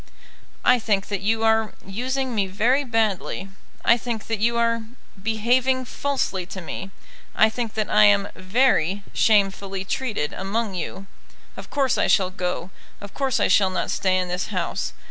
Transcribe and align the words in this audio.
"I 0.65 0.79
think 0.79 1.09
that 1.09 1.21
you 1.21 1.43
are 1.43 1.75
using 1.85 2.33
me 2.33 2.47
very 2.47 2.83
badly. 2.83 3.49
I 3.85 3.97
think 3.97 4.25
that 4.25 4.39
you 4.39 4.57
are 4.57 4.81
behaving 5.21 5.85
falsely 5.85 6.47
to 6.47 6.59
me. 6.59 6.89
I 7.35 7.51
think 7.51 7.75
that 7.75 7.87
I 7.87 8.05
am 8.05 8.29
very 8.35 9.03
shamefully 9.13 9.85
treated 9.85 10.33
among 10.33 10.73
you. 10.73 11.05
Of 11.55 11.69
course 11.69 11.99
I 11.99 12.07
shall 12.07 12.31
go. 12.31 12.71
Of 12.99 13.13
course 13.13 13.39
I 13.39 13.47
shall 13.47 13.69
not 13.69 13.91
stay 13.91 14.17
in 14.17 14.27
this 14.27 14.47
house. 14.47 14.93